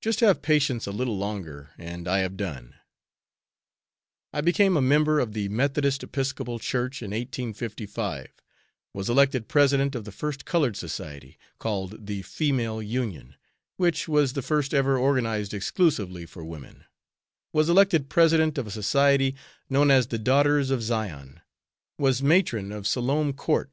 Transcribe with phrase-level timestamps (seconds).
[0.00, 2.76] Just have patience a little longer, and I have done.
[4.32, 8.28] I became a member of the Methodist Episcopal Church in 1855;
[8.92, 13.34] was elected President of the first colored society, called the "Female Union,"
[13.76, 16.84] which was the first ever organized exclusively for women;
[17.52, 19.34] was elected President of a society
[19.68, 21.40] known as the "Daughters of Zion";
[21.98, 23.70] was matron of "Siloam Court,"